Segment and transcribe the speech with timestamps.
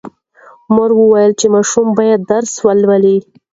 [0.73, 3.17] مور وویل چې ماشوم باید درس ولولي.